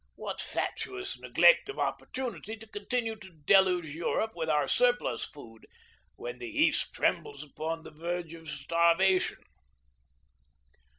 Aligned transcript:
What 0.15 0.39
fatuous 0.41 1.19
neglect 1.19 1.69
of 1.69 1.77
opportunity 1.77 2.57
to 2.57 2.65
continue 2.65 3.15
to 3.17 3.29
deluge 3.45 3.93
Europe 3.93 4.31
with 4.33 4.49
our 4.49 4.67
surplus 4.67 5.25
food 5.25 5.67
when 6.15 6.39
the 6.39 6.49
East 6.49 6.91
trembles 6.91 7.43
upon 7.43 7.83
the 7.83 7.91
verge 7.91 8.33
of 8.33 8.49
starvation!" 8.49 9.43